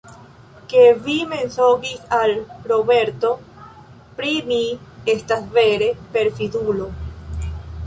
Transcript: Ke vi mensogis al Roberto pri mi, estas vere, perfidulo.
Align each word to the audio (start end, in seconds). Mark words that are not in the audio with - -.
Ke 0.69 0.85
vi 1.07 1.17
mensogis 1.33 2.07
al 2.19 2.33
Roberto 2.71 3.31
pri 4.21 4.33
mi, 4.49 4.59
estas 5.17 5.47
vere, 5.61 5.93
perfidulo. 6.19 6.91